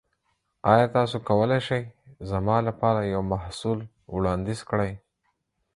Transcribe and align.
ایا 0.71 0.87
تاسو 0.95 1.17
کولی 1.27 1.59
شئ 1.67 1.83
زما 2.29 2.57
لپاره 2.67 2.99
یو 3.13 3.21
محصول 3.31 3.79
وړاندیز 4.13 4.59
کړئ؟ 4.69 4.91